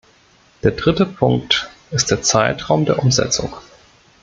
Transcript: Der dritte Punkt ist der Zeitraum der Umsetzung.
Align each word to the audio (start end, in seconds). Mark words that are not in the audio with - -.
Der 0.63 0.71
dritte 0.71 1.05
Punkt 1.05 1.69
ist 1.91 2.09
der 2.09 2.23
Zeitraum 2.23 2.85
der 2.85 2.97
Umsetzung. 2.97 3.53